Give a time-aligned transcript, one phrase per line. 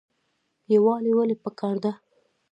[0.73, 1.91] یووالی ولې پکار دی؟